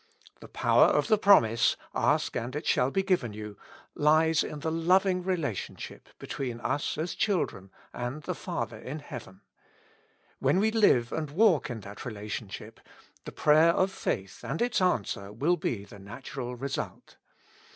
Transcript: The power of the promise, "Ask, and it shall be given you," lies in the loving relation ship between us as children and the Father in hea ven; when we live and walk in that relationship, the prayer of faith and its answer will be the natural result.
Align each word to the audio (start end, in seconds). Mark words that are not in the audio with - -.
The 0.39 0.47
power 0.47 0.85
of 0.85 1.09
the 1.09 1.17
promise, 1.19 1.77
"Ask, 1.93 2.35
and 2.35 2.55
it 2.55 2.65
shall 2.65 2.89
be 2.89 3.03
given 3.03 3.33
you," 3.33 3.55
lies 3.93 4.43
in 4.43 4.61
the 4.61 4.71
loving 4.71 5.21
relation 5.21 5.75
ship 5.75 6.09
between 6.17 6.59
us 6.61 6.97
as 6.97 7.13
children 7.13 7.69
and 7.93 8.23
the 8.23 8.33
Father 8.33 8.79
in 8.79 8.97
hea 8.97 9.19
ven; 9.19 9.41
when 10.39 10.57
we 10.59 10.71
live 10.71 11.11
and 11.13 11.29
walk 11.29 11.69
in 11.69 11.81
that 11.81 12.03
relationship, 12.03 12.79
the 13.25 13.31
prayer 13.31 13.73
of 13.73 13.91
faith 13.91 14.43
and 14.43 14.59
its 14.59 14.81
answer 14.81 15.31
will 15.31 15.55
be 15.55 15.85
the 15.85 15.99
natural 15.99 16.55
result. 16.55 17.17